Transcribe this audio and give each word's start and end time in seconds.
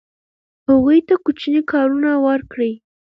هغوی 0.67 0.99
ته 1.07 1.15
کوچني 1.25 1.61
کارونه 1.71 2.11
ورکړئ. 2.27 2.73